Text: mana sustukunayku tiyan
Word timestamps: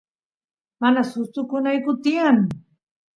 mana 0.81 1.01
sustukunayku 1.11 1.91
tiyan 2.03 2.37